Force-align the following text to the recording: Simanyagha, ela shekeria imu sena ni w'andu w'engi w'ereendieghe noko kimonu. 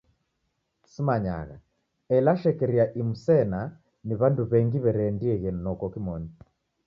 Simanyagha, 0.91 1.57
ela 2.19 2.33
shekeria 2.43 2.85
imu 2.99 3.15
sena 3.25 3.61
ni 4.05 4.13
w'andu 4.19 4.41
w'engi 4.51 4.77
w'ereendieghe 4.83 5.49
noko 5.63 5.85
kimonu. 5.93 6.27